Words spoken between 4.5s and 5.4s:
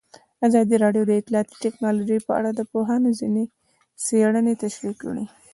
تشریح کړې.